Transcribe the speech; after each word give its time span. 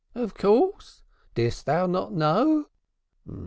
"Of 0.15 0.33
course. 0.33 1.03
Didst 1.35 1.67
thou 1.67 1.85
not 1.85 2.11
know?" 2.11 2.65